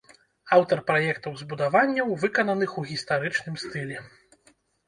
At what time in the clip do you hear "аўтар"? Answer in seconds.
0.55-0.79